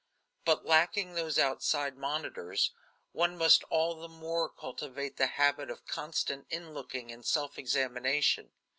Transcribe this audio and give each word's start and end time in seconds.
But 0.45 0.65
lacking 0.65 1.13
those 1.13 1.37
outside 1.37 1.95
monitors, 1.95 2.71
one 3.11 3.37
must 3.37 3.63
all 3.65 3.93
the 3.93 4.09
more 4.09 4.49
cultivate 4.49 5.17
the 5.17 5.27
habit 5.27 5.69
of 5.69 5.85
constant 5.85 6.47
inlooking 6.49 7.11
and 7.11 7.23
self 7.23 7.59
examination. 7.59 8.51